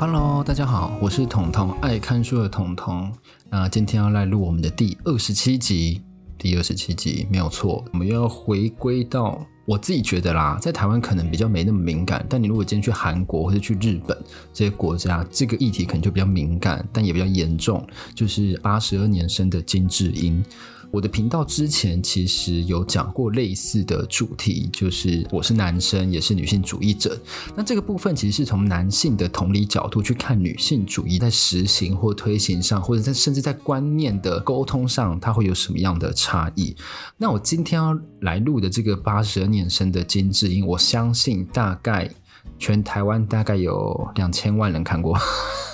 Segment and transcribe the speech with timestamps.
[0.00, 3.12] Hello，大家好，我是统统，爱看书的统统。
[3.50, 6.00] 那今天要来录我们的第二十七集，
[6.38, 14.16] 第二十七集没有错，我们又要回归到我自己觉得啦，在台湾可能比较没那么敏感，但你如果今天去韩国或者去日本
[14.54, 20.42] 这些国家，这个议题可能就比较敏感，但也比较严重，就是八十二年生的金智英。
[20.90, 27.18] 我的频道之前其实有讲过类似的主题，就是我是男生，也是女性主义者。
[27.56, 36.74] 那这个部分其实是从男性的同理角度去看女性主义在实行或推行上，或者在甚至在观念的沟通上，它会有什么样的差异。
[37.16, 42.10] 那我今天要来录的这个八十二年生的金智英，我相信大概。
[42.58, 45.16] 全台湾大概有两千万人看过，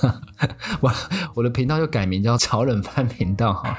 [0.81, 0.93] 我
[1.35, 3.77] 我的频道就改名叫炒冷饭频道哈。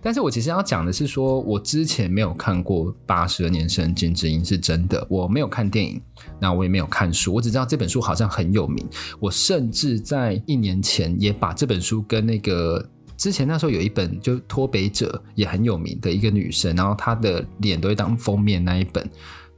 [0.00, 6.02] 但是我其实要讲的是说，我之前没有看过八十二年生金智英是真的，我没有看电影，
[6.40, 8.84] 那我也没有看书，我只知道这本书好像很有名。
[9.20, 12.84] 我甚至在一年前也把这本书跟那个
[13.16, 19.08] 之前那时候有一本就脱北者也很有名的一个女生，然后她的脸都会当封面那一本。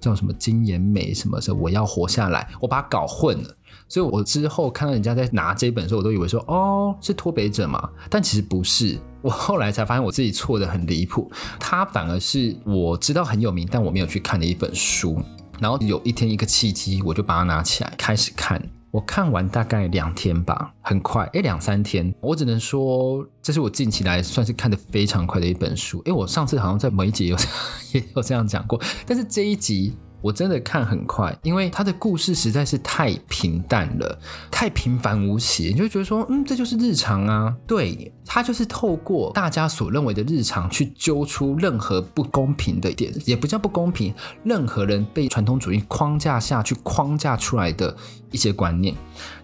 [0.04, 3.56] 叫什么金妍美什么的，我要活下来，我把它搞混了，
[3.88, 15.22] 所以我之后看到人家在拿这本的时候，我都以为说哦是脱北者嘛，但其实不是，我后来才发现我自己错的很离谱，它反而是我知道很有名，但我没有去看的一本书，
[15.58, 18.62] 然后有一天一个契机，我就把它拿起来开始看。
[18.94, 26.00] 我看完大概两天吧，很快，哎，两三天，我只能说这是我近期来算是看得非常快的一本书。
[26.04, 27.36] 哎，我上次好像在某一集有
[27.92, 29.96] 也有这样讲过，但是这一集。
[30.24, 34.18] 我真的看很快，因为他的故事实在是太平淡了，
[34.50, 37.54] 太平凡无奇，你就觉得说，嗯，这就是日常啊。
[37.66, 44.14] 对，他就是透过大家所认为的日常去揪出任何不公平的点，也不叫不公平，
[44.44, 47.94] 任何人被传统主义框架下去框架出来的
[48.30, 48.94] 一些观念。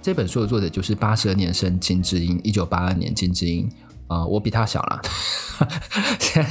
[0.01, 3.69] 这本书的作者就是八十二年生金智英，一九八二年金智英。
[4.11, 5.01] 啊、我比他小了。
[6.19, 6.47] 先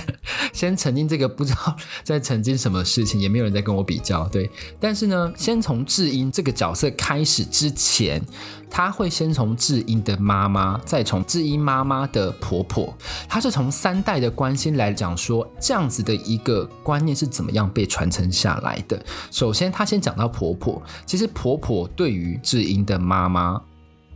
[0.53, 4.25] 先澄清这个，不知道在澄清什么事情，也没有人在跟我比较。
[4.29, 4.49] 对，
[4.79, 8.21] 但是呢，先从智英这个角色开始之前，
[8.69, 12.95] 他会先从智英的妈妈，再从智英妈妈的婆婆，
[13.27, 19.03] 他是从三代的关心来讲说，这样子的一个观念是怎么样被传承下来的。
[19.31, 23.59] 首先，他先讲到婆婆，其实婆婆对于智英的妈妈，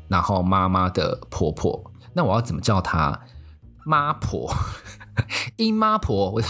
[0.07, 1.83] 然后妈妈的婆婆，
[2.13, 3.19] 那我要怎么叫她？
[3.85, 4.53] 妈婆，
[5.57, 6.41] 英妈婆，我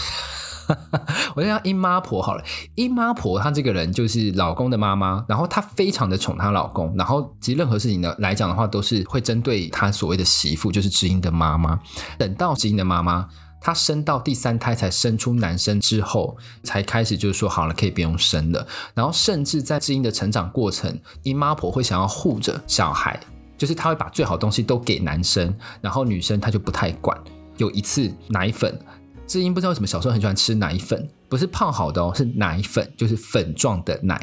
[1.36, 2.44] 我就叫英妈婆好了。
[2.76, 11.80] 英妈婆她这个人就是老公的妈妈，然后她非常的宠她老公，然后其实任何事情呢来讲的话，都是会针对她所谓的媳妇，就是知音的妈妈。
[12.18, 13.28] 等到知音的妈妈
[13.60, 18.66] 她生到第三胎才生出男生之后，才开始就是说好了，可以不用生了。
[18.94, 23.20] 然后甚至在智英的成长过程，英妈婆会想要护着小孩。
[23.64, 27.18] 就是他会把最好的东西都给男生，然后女生他就不太管。
[27.56, 28.78] 有一次奶粉，
[29.26, 34.22] 智英不知道为什么小时候很喜欢吃奶粉，不是泡好的哦，是奶粉，就是粉状的奶。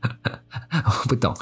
[0.84, 1.34] 我不懂，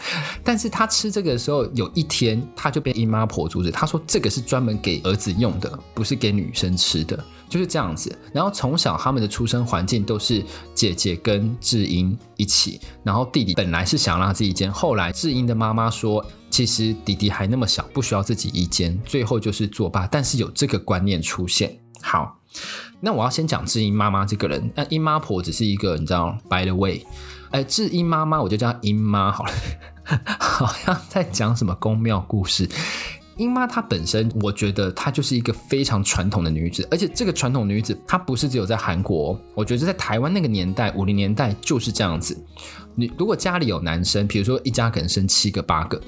[0.44, 7.18] 但是他吃这个的时候，有一天他就被姨妈婆阻止，他说这个是专门给儿子用的，不是给女生吃的，
[7.48, 8.16] 就是这样子。
[8.32, 10.44] 然后从小他们的出生环境都是
[10.74, 16.24] 姐姐跟智英一起，然后弟弟本来是想让自己一间，后来智英的妈妈说。
[16.50, 20.06] 其实弟弟还那么小，不需要自己一间，最后就是作罢。
[20.06, 21.78] 但是有这个观念出现。
[22.00, 22.40] 好，
[23.00, 24.72] 那我要先讲智英妈妈这个人。
[24.74, 27.06] 那英妈婆只是一个，你知道，by the way，
[27.50, 29.52] 哎，智英妈妈我就叫英妈好了，
[30.40, 32.66] 好像在讲什么宫庙故事。
[33.38, 42.36] 英妈她本身，我觉得她就是一个非常传统的女子，而且这个传统女子她不是只有在韩国，我觉得在台湾那个年代，五零年代就是这样子。
[42.94, 45.98] 你如果家里有男生，比如说一家可能生七个八个。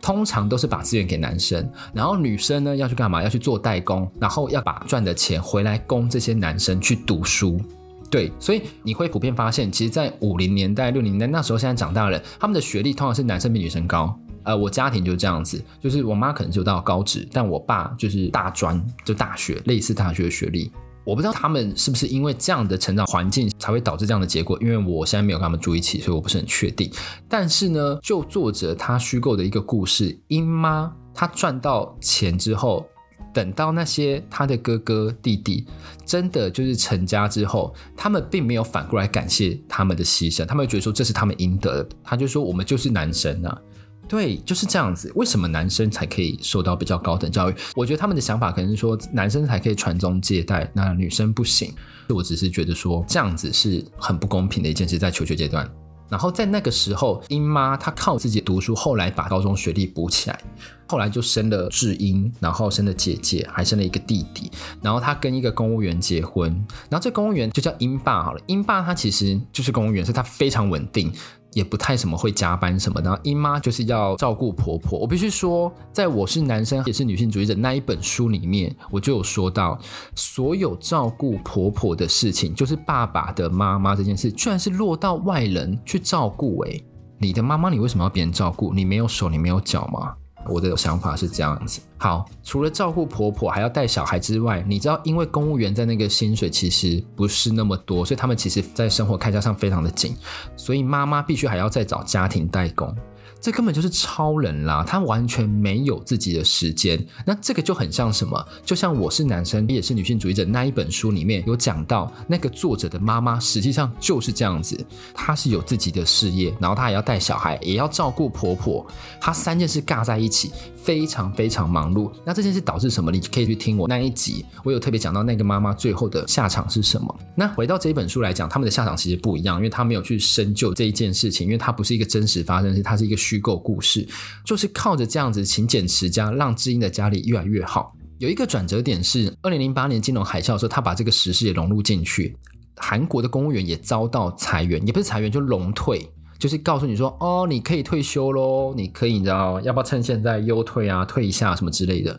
[0.00, 3.20] 通常都是把资源给男生，然后女生呢要去干嘛？
[3.20, 7.60] 要去做代工，然后要把赚的钱回来供这些男生去读书。
[8.08, 14.16] 对，所以你会普遍发现，其实，在五零年代、六零年代那时候，现在长大了，他们的学历通常是男生比女生高。
[14.48, 20.72] 呃，我家庭就这样子，就是我妈可能就到高职，但我爸就是大专，就大学，类似大学的学历。
[21.04, 26.90] 我不知道他们是不是因为这样的成长环境才会导致这样的结果，因为我现在没有跟他们住一起，所以我不是很确定。
[27.28, 32.86] 但是呢，就作者他虚构的一个故事，英妈她赚到钱之后，
[33.34, 35.66] 等到那些他的哥哥弟弟
[36.06, 41.88] 真的就是成家之后，他们并没有反过来感谢他们的牺牲，他们觉得说这是他们应得的。
[42.02, 43.60] 他就说我们就是男生啊。
[44.08, 45.12] 对，就是这样子。
[45.14, 47.54] 为什么男生才可以受到比较高等教育？
[47.76, 51.72] 我觉得他们的想法可能是说，男生才可以传宗接代，那女生不行。
[52.08, 55.70] 我只是觉得说，这样子是很不公平的一件事，在求学阶段。
[56.08, 60.40] 然后在那个时候，英妈她靠自己读书，后来把高中学历补起来，
[60.86, 64.50] 后来就生了智英，然后生了姐姐，还生了一个弟弟。
[64.80, 66.50] 然后她跟一个公务员结婚，
[66.88, 68.40] 然后这公务员就叫英爸好了。
[68.46, 71.12] 英爸他其实就是公务员，所以他非常稳定。
[71.58, 74.96] 也不太什么会加班什么的，然后姨妈就是要照顾婆婆。
[74.96, 79.76] 我必须说，在我是男生也是女性主义者那一本书里面，我就有说到，
[80.14, 86.62] 所有照顾婆婆的事情，就是爸爸的妈妈这件事，居然是落到外人去照顾。
[86.62, 86.84] 诶，
[87.18, 88.72] 你的妈妈，你为什么要别人照顾？
[88.72, 90.14] 你没有手，你没有脚吗？
[90.46, 91.80] 我的想法是这样子。
[91.98, 100.16] 好，除了照顾婆婆，还要带小孩之外，你知道，因为公务员在那个薪水其实不是那么多，所以他们其实在生活开销上非常的紧，
[100.56, 102.94] 所以妈妈必须还要再找家庭代工。
[103.40, 104.84] 这根本就是超人啦！
[104.86, 107.06] 他完全没有自己的时间。
[107.24, 108.44] 那这个就很像什么？
[108.64, 114.84] 就像我是男生也是女性主义者那一本书里面有讲到，那个作者的妈妈实际上就是这样子。
[115.14, 118.84] 她是有自己的事业，然后她也要带小孩，也要照顾婆婆，
[119.20, 122.10] 她三件事尬在一起，非常非常忙碌。
[122.24, 123.12] 那这件事导致什么？
[123.12, 127.16] 你可以去听我那一集，我有特别讲到那个妈妈最后的下场是什么。
[127.36, 133.16] 那回到这一本书来讲，他们的下场其实不一样，因为他没有去深究这一件事情，因为它不是一个真实发生事，它是一个。
[133.28, 134.08] 虚构故事
[134.44, 137.94] 就是靠着这样子勤俭持家，让智英的家里越来越好。
[138.18, 142.36] 有一个转折点是二零零八年金融海啸的时候，他把这个时事也融入进去。
[142.76, 146.08] 韩国的公务员也遭到裁员，也不是裁员，就荣退，
[146.38, 152.18] 就是告诉你说，哦，你可以退休喽，你可以，你知道，要不要趁现在优退啊，退一下什么之类的。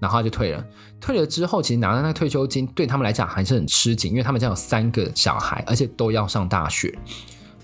[0.00, 0.64] 然后他就退了，
[1.00, 6.92] 退了之后，其实拿到那个退休金对他们来讲还是很吃紧，因为他们家有三个小孩，而且都要上大学。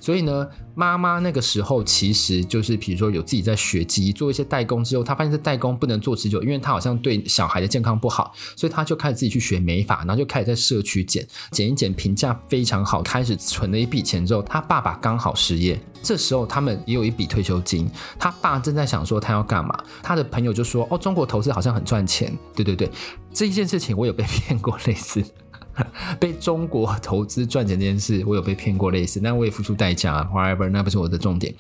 [0.00, 17.86] 所以呢，妈妈那个时候其实就是，比如说有自己在学机做一些代工之后，她发现这代工不能做持久，因为她好像对小孩的健康不好，所以她就开始自己去学美发，然后就开始在社区剪，剪一剪，评价非常好，开始存了一笔钱之后，她爸爸刚好失业，这时候他们也有一笔退休金，
[18.18, 22.90] 他爸正在想说他要干嘛，他的朋友就说，哦，中国投资好像很赚钱，对对对，
[23.34, 25.22] 这一件事情我有被 骗过类似。
[26.18, 30.22] 被中国投资赚钱这件事，我有被骗过类似，但我也付出代价。
[30.32, 31.54] Whatever，那不是我的重点。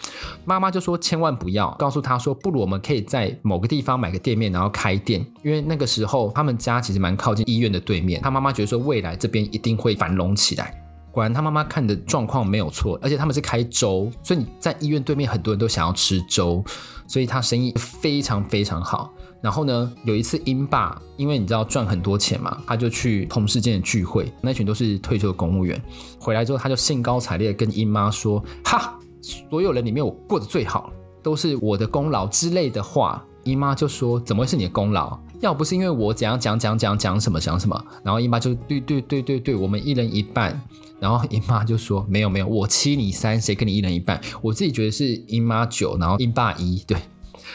[0.44, 5.24] 妈妈就说千万不要，告诉他说，不如我们可以在某个地方买个店面，然后开店。
[5.42, 8.20] 因为那个时候他们家其实蛮靠近医院的对面。
[8.22, 10.74] 他妈妈觉得说未来这边一定会繁荣起来。
[11.12, 16.64] 果然他妈妈看的状况没有错，而且他们是开粥，所以你在医院对面很多人都想要吃粥，
[17.08, 19.12] 所以他生意非常非常好。
[19.42, 25.80] 然后呢，有一次英爸，因为你知道赚很多钱嘛，他就去同事间的聚会，那群都是退休的公务员。
[26.18, 30.92] 回来之后，他就兴高采烈跟英妈说：“哈，所有人里面我过得最好，
[31.22, 35.18] 都是我的功劳之类的话。”姨妈就说：“怎么会是你的功劳？
[35.40, 40.60] 要不是因为我怎样讲讲讲讲什么讲什么。”然后英妈就对对对对对，我们一人一半。
[41.00, 44.20] 然后英妈就说：“没有没有，我七你三，谁跟你一人一半？
[44.42, 46.98] 我自己觉得是姨妈九，然后英爸一，对。”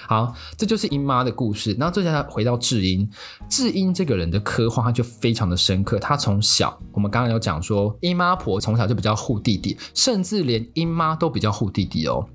[0.07, 1.75] 好，这就是英妈的故事。
[1.79, 3.09] 然后接下来回到智英，
[3.49, 5.97] 智英这个人的刻画，他就非常的深刻。
[5.99, 12.25] 他从小，我们刚刚有讲说，英妈婆从小就比较护弟弟，甚至连英妈都比较护弟弟哦。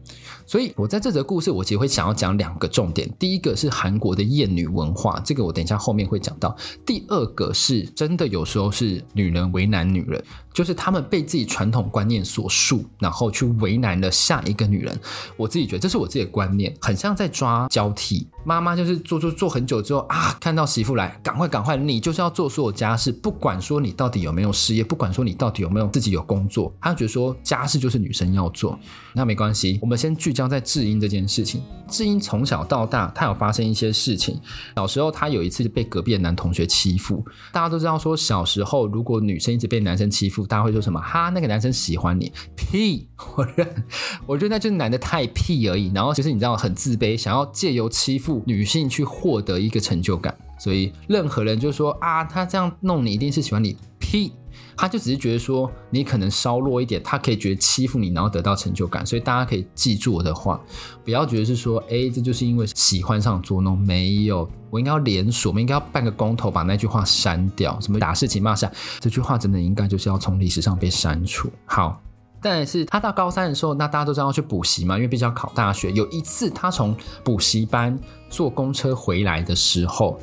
[0.47, 3.09] 所以，我在这则故事，我其实会想要讲两个重点。
[3.21, 6.57] 第一个是韩国的厌女文化，这个我等一下后面会讲到。
[6.85, 10.21] 第二个是真的有时候是女人为难女人，
[10.53, 15.01] 就是他们被自己传统观念所束，然后去为难了下一个女人。
[15.39, 18.29] 我自己觉得这是我自己的观念，很像在抓交替。
[18.45, 28.79] 妈妈就是做做做很久之后啊，看到媳妇来，赶快赶快，你就是要做所有家事，不管说你到底有没有事业，不管说你到底有没有自己有工作，她觉得说家事就是女生要做。
[29.15, 30.51] 那没关系，我们先聚焦。
[30.51, 34.37] 在智英这件事情，智英从小到大，他有发生一些事情。
[34.75, 37.25] 小时候，他有一次被隔壁的男同学欺负。
[37.53, 41.01] 大家都知道，说小时候如果女生一直被男生欺负，大家会说什么？
[41.01, 42.33] 哈，那个男生喜欢你？
[42.57, 43.09] 屁！
[43.37, 43.85] 我认，
[44.27, 45.91] 我觉得那就是男的太屁而已。
[45.95, 50.37] 然后，其实你知道，很自卑，想要借由欺负女性去获得一个成就感。
[50.59, 53.77] 所以，任何人就说啊，他这样弄你，一定是喜欢你。
[53.99, 54.33] 屁！
[54.81, 59.05] 他就只是觉得说你可能稍弱一点，他可以觉得欺负你，然后得到成就感。
[59.05, 60.59] 所以大家可以记住我的话，
[61.05, 63.79] 不要觉得是说，哎，这就是因为喜欢上捉弄。
[63.79, 67.79] 没有，我应该要连锁，我们应该要办个公投，把那句话删掉。
[67.79, 71.51] 什么打是情骂是爱，这句话真的应该就是要从历史上被删除。
[71.67, 72.01] 好，
[72.41, 75.93] 但是他到高三的时候，那大家都知道要去补习嘛，因为必须要考大学。
[75.93, 77.99] 有一次他从补习班
[78.31, 80.19] 坐公车回来的时候。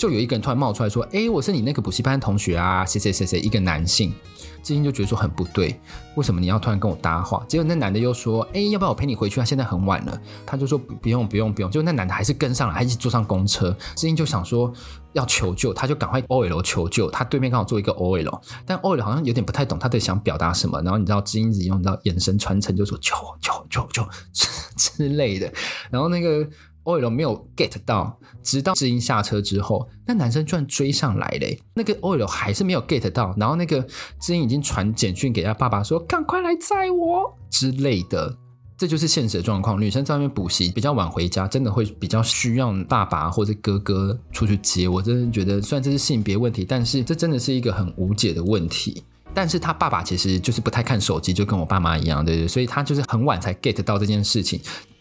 [0.00, 4.14] 就有一个人突然冒出来说：“哎，我是你那个补习班同学啊，谁谁谁谁，一个男性。”
[4.62, 5.78] 志英就觉得说很不对，
[6.16, 7.44] 为什么你要突然跟我搭话？
[7.46, 9.44] 结果那男的又说：“哎，要不要我陪你回去啊？
[9.44, 13.76] 现在很晚了。”他就说：“不用，不用，不用。”就那男的还是跟上来，还一起坐上公车。
[13.94, 14.72] 志英就想说
[15.12, 17.10] 要求救，他就赶快 OL 求救。
[17.10, 20.80] 他对面刚好坐一个 OL，但 OL 好像有点不太懂他在想表达什么。
[20.80, 24.06] 然后你知道志英只用到眼神传承，就说“救救救救”
[24.76, 25.52] 之类的。
[25.90, 26.48] 然后那个。
[26.98, 31.60] OL 没有 get 到，直到志英下车之后，那男生居然追上来嘞！
[31.74, 33.86] 那个 OL 还是没有 get 到，然后那个
[34.20, 38.36] 志英已经传简讯给他爸爸说：“赶快来载我”之类的。
[38.76, 39.78] 这就是现实的状况。
[39.78, 44.88] 女生在外面补习比较晚回家，真的会比较需要爸爸或者哥哥出去接。
[44.88, 49.04] 我真的觉得，虽然这是性别问题，但是这真的是一个很无解的问题。
[49.32, 52.48] 但是他爸爸其实就是不太看手机，就跟我爸妈一样，对不对？
[52.48, 54.58] 所以他就是很晚才 get 到这件事情。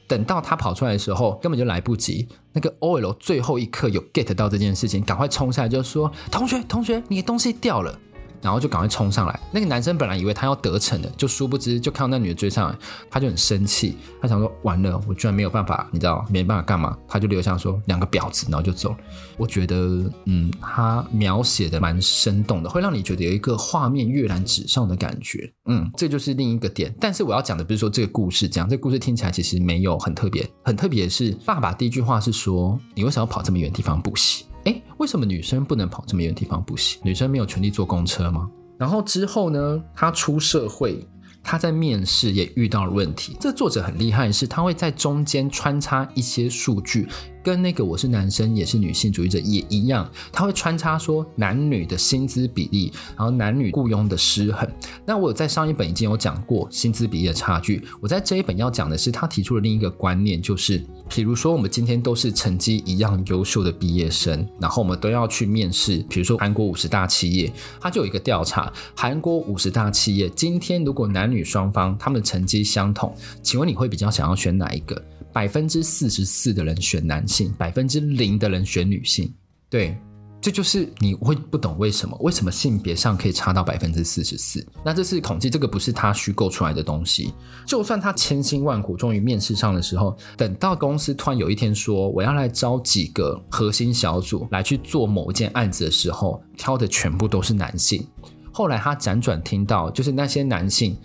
[0.10, 2.28] 等到他跑出来的时候，根本就来不及。
[2.54, 8.00] 那个 OL 最后一刻有 get 到这件事情，赶快冲下来就说：“同学，同学，你的东西掉了。”
[8.42, 9.40] 然后就赶快冲上来。
[9.52, 12.78] 那个男生本来以为他要得逞的，就殊不知就看到那女的追上来，
[13.10, 13.98] 他就很生气。
[14.22, 16.98] 他想说：完了，我居然没有办法，你知道，没办法干嘛？
[17.08, 18.98] 他就留下说两个婊子，然后就走了。
[19.38, 25.52] 我觉得，嗯，他描写的蛮生动的，会让你觉得有一个画面跃然纸上的感觉。
[25.66, 26.94] 嗯，这就是另一个点。
[27.00, 30.50] 但是我要讲的不是说这个故事这样，这个故事听起来其实没有很特别。
[30.64, 37.00] 很特别的是，爸爸第一句话是说：“你为什么要跑这么远地方补习？”诶，为什么女生不能跑这么远的地方补习？
[37.04, 38.50] 女生没有权利坐公车吗？
[38.78, 41.08] 然后之后呢，她出社会，
[41.42, 43.36] 他在面试也遇到了问题。
[43.40, 47.08] 这作者很厉害，是他会在中间穿插一些数据。
[47.42, 54.70] 跟那个我是男生也是女性主义者也一样，他会穿插说男女的薪资比例，然后男女雇佣的失衡。
[55.06, 67.52] 那我在上一本已经有讲过薪资比例的差距，我在这一本要讲的是他提出了另一个观念，就是比如说我们今天都是成绩一样优秀的毕业生，然后我们都要去面试，比如说韩国五十大企业，
[67.82, 75.02] 它就有一个调查，韩国五十大企业今天如果男女双方他们的成绩相同，请问你会比较想要选哪一个？
[75.34, 79.32] 百分之四十四的人选男性，百分之零的人选女性。
[79.70, 79.98] 对，
[80.42, 82.18] 这就是你会不懂为什么？
[82.22, 84.66] 为什么性别上可以差到百分之四十四？
[84.86, 87.34] 那这是统计，这个不是他虚构出来的东西。
[87.66, 98.08] 就算他千辛万苦，终于面试上的时候，等到公司突然有一天说我要来招几个核心小组来去做某一件案子的时候，挑的全部都是男性。
[98.52, 100.98] 后来他辗转听到，就是那些男性。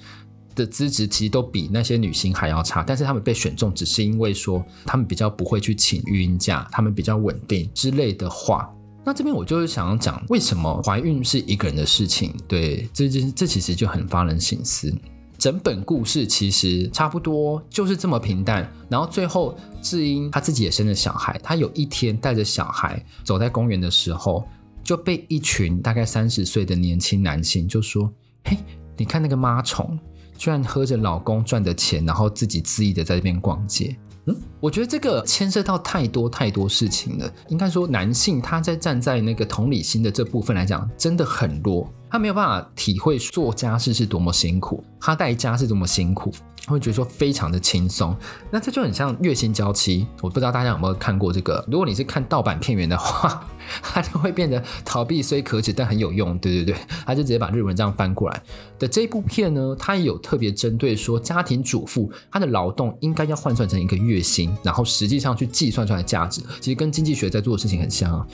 [0.55, 8.73] 的资质其实都比那些女性还要差，但是他们被选中只是因为说他们比较不会去请育婴假，他们比较稳定之类的话。
[9.05, 12.35] 那这边我就是想要讲，为什么怀孕是一个人的事情？
[12.49, 14.93] 对，这这这其实就很发人省思。
[15.37, 24.49] 整本故事其实差不多就是这么平淡，然后最后智英她自己也生了小孩，她有一天带着小孩走在公园的时候，
[24.83, 28.11] 就被一群大概三十岁的年轻男性就说
[28.45, 28.57] ：“嘿，
[28.97, 29.99] 你看那个妈虫。”
[30.37, 33.97] 居然喝着老公赚的钱，然后自己恣意的在这边逛街。
[34.27, 37.31] 嗯，我觉得这个牵涉到太多太多事情了。
[37.49, 41.89] 应该说，男性他在站在那个同理心的这部分来讲，真的很弱。
[42.11, 46.33] 他没有办法体会做家事是多么辛苦，他带家是多么辛苦，
[46.65, 48.17] 他会觉得说非常的轻松。
[48.51, 50.07] 那这就很像月薪娇妻。
[50.23, 51.65] 我不知道大家有没有看过这个？
[51.71, 53.45] 如果你是看盗版片源的话。
[53.83, 56.39] 他就会变得逃避虽可耻，但很有用。
[56.39, 58.43] 对对对，他 就直接把日文这样翻过来
[58.79, 68.27] 的这部片呢，它也有特别针对说家庭主妇她的劳动应该要换算成一个月薪，然后实际上去计算出来的价值，其实跟经济学在做的事情很像啊。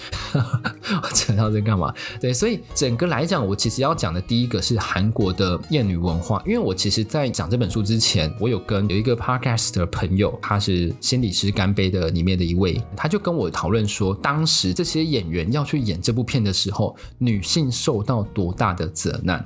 [1.15, 1.95] 扯到这干嘛？
[2.21, 19.37] 对，所以整个来讲，我其实要讲的第一个是韩国的厌女文化，因为我其实在讲这本书之前，我有跟有一个 podcast 的朋友，他是心理师干杯的里面的一位，他就跟我讨论说，当时这些演演员要去演这部片的时候，女性受到多大的责难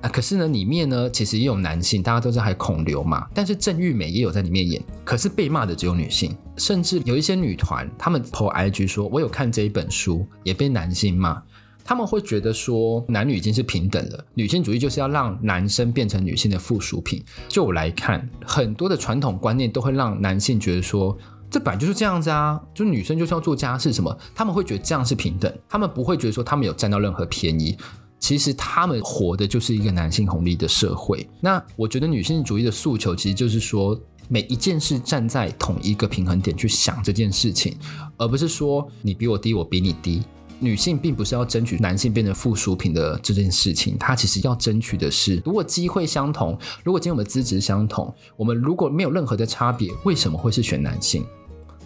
[0.00, 0.08] 啊？
[0.08, 11.42] 可是呢，里面呢其实也有男性，大家都知道还孔刘嘛，但是郑玉美也有在里面演，可是被骂的只有女性，甚至有一些女团，他们 po IG 说，我有看这一本书，也被男性骂，
[11.84, 17.24] 他们会觉得说男女已经是平等了，女性主义就是要让男生变成女性的附属品。
[17.48, 21.16] 就我来看，很多的传统观念都会让男性觉得说。
[21.50, 27.74] 这本来就是这样子啊，就女生就是要做家事什么，他们会觉得这样是平等，他们不会觉得说他们有占到任何便宜。
[28.18, 31.26] 其实他们活的就是一个男性红利的社会。
[31.40, 37.76] 那我觉得女性主义的诉求其实就是说，每一件事站在同一个平衡点去想这件事情，
[38.16, 40.22] 而不是说你比我低，我比你低。
[40.60, 51.24] 女性并不是要争取男性变成附属品的这件事情，她其实要争取的是，如果机会相同，如果今天我们资质相同，我们如果没有任何的差别，为什么会是选男性？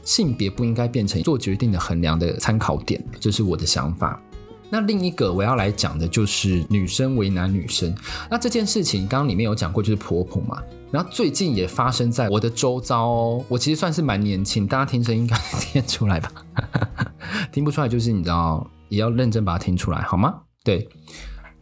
[0.05, 4.21] 性别不应该变成做决定的衡量的参考点，这是我的想法。
[4.75, 7.95] 那另一个我要来讲的就是女生为难女生。
[8.31, 10.63] 那这件事情刚刚里面有讲过，就是婆婆嘛。
[10.91, 13.45] 然后最近也发生在我的周遭哦。
[13.49, 16.33] 我其实算是蛮年轻，大家听声音应该听出来吧？
[17.53, 20.37] 听不出来就是你知道，也要认真把它听出来，好吗？
[20.65, 20.89] 对。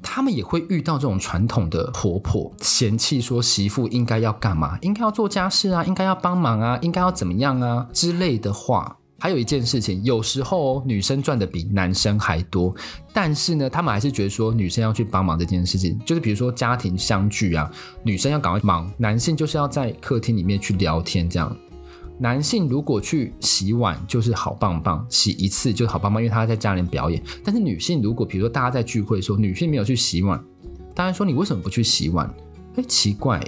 [0.03, 8.99] 他们也会遇到这种传统的婆婆嫌弃说媳妇应该要干嘛，应该要做家事啊，应该要帮忙啊，应该要怎么样啊之类的话。
[9.21, 12.75] 还有一件事情，有时候女生赚的比男生还多，
[13.13, 17.71] 但是呢，他们还是觉得说女生要去帮忙这件事情，就是比如说家庭相聚啊，
[18.03, 21.55] 女生要赶快忙，男性就是要在客厅里面去聊天这样。
[22.19, 27.23] 男性如果去洗碗就是好棒棒，洗一次就好棒棒，因为他在家里表演。
[27.45, 30.43] 但是女性如果比如说大家在聚会的时候，女性没有去洗碗，
[30.95, 32.27] 大家说你为什么不去洗碗？
[32.77, 33.43] 哎，奇怪，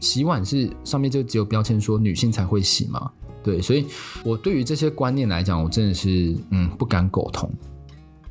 [0.00, 3.10] 洗碗是上面就只有标签说女性才会洗吗？
[3.42, 3.86] 对，所以
[4.24, 7.50] 我对于这些观念来讲，我真的是嗯不敢苟同。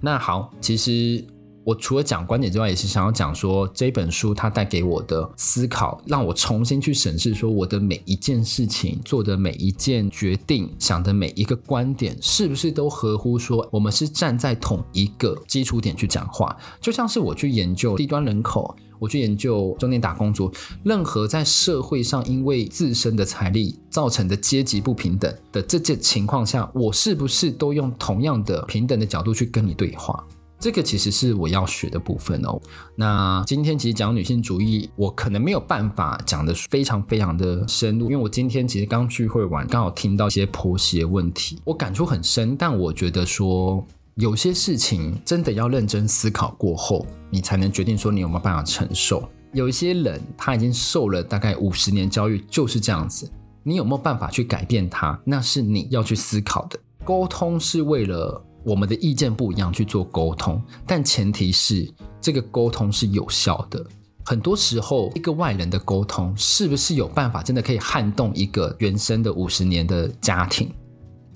[0.02, 1.24] 那好，其实。
[1.66, 16.58] 我除了讲观点之外，也是想要讲说这本书它带给我的思考，让我重新去审视说我的每一件事情、做的每一件决定、想的每一个观点，是不是都合乎说我们是站在同一个基础点去讲话？
[16.82, 20.52] 就像是我去研究低端人口，我去研究中年打工族，
[20.84, 30.24] 任何在社会上因为自身的财力造成的阶级不平等的这件情况下，我是不是都用同样的平等的角度去跟你对话？
[30.60, 32.60] 这个其实是我要学的部分哦。
[32.98, 42.58] 那今天其实讲女性主义，我可能没有办法讲得非常非常的深入，因为我今天其实刚聚会完，刚好听到一些婆媳的问题，我感触很深。
[42.58, 43.88] 但我觉得说，
[44.20, 49.24] 有些事情真的要认真思考过后，你才能决定说你有没有办法承受。
[49.54, 53.32] 有一些人他已经受了大概五十年教育，就是这样子，
[53.64, 55.18] 你有没有办法去改变他？
[55.24, 56.78] 那是你要去思考的。
[57.06, 58.46] 沟通是为了。
[58.66, 63.84] 我们的意见不一样去做沟通，但前提是这个沟通是有效的。
[64.26, 70.70] 很多时候，一个外人的沟通是不是有办法真的可以撼动一个原生的五十年的家庭？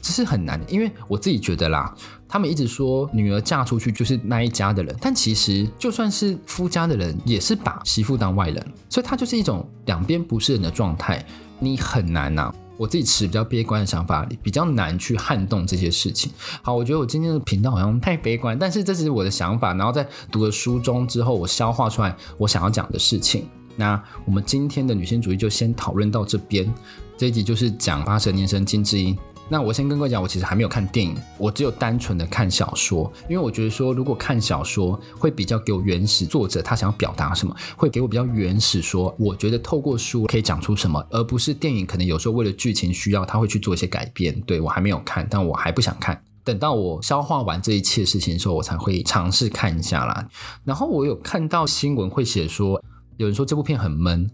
[0.02, 1.96] 这是很难的，因为我自己觉得啦，
[2.34, 11.24] 他们一直说女儿嫁出去就是那一家的人，但其实就算是夫家的人，也是把媳妇当外人，所以它就是一种两边不是人的状态，
[11.60, 12.56] 你很难呐、啊。
[12.75, 16.32] 我自己持比较悲观的想法，比较难去撼动这些事情。
[16.63, 19.76] 好，我觉得我今天的频道好像太悲观，但是这是我的想法。
[19.76, 23.48] 然后在读了书中之后，我消化出来我想要讲的事情。
[23.76, 26.74] 那我们今天的女性主义就先讨论到这边。
[27.15, 29.15] 这一集就是讲八十年生金智英。
[29.49, 44.39] 那我先跟各位讲，我其实还没有看电影，我只有单纯的看小说，因为我觉得说，如果看小说会比较给我原始作者他想要表达什么，会给我比较原始说，我觉得透过书可以讲出什么，而不是电影可能有时候为了剧情需要，他会去做一些改变。
[44.41, 50.27] 对，我还没有看，但我还不想看，等到我消化完这一切事情的时候，我才会尝试看一下啦。
[50.63, 52.82] 然后我有看到新闻会写说，
[53.17, 54.32] 有人说这部片很闷。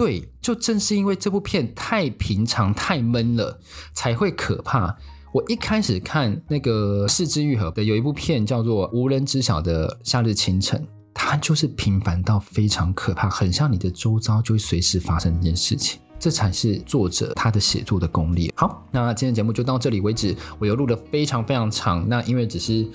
[0.00, 3.60] 对，就正是因为这部片太平常、太闷了，
[3.92, 4.96] 才会可怕。
[5.30, 10.80] 我一开始看那个是枝裕和的有一部片叫做《无人知晓的夏日清晨》，
[11.12, 16.00] 它就是平凡到非常可怕，很像你的周遭就会随时发生这件事情。
[16.18, 18.50] 这才是作者他的写作的功力。
[18.56, 20.34] 好，那今天节目就到这里为止。
[20.58, 22.88] 我又录得非常非常长，那因为只是。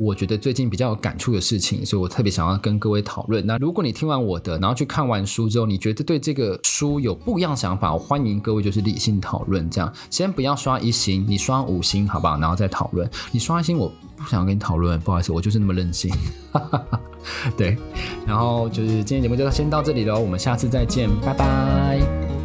[0.00, 3.46] 我觉得最近比较有感触的事情，所以我特别想要跟各位讨论。
[3.46, 9.68] 那如果你听完我的，然后去看完书之后，你觉得对这个书有不一样想法，我欢迎各位就是理性讨论。
[9.68, 12.38] 这样，先不要刷一星，你刷五星好不好？
[12.38, 13.08] 然后再讨论。
[13.30, 16.10] 你刷一星，我不想跟你讨论，不好意思，我就是那么任性。
[17.54, 17.76] 对，
[18.26, 22.39] 然后就是今天节目就先到这里喽，我们下次再见，拜拜。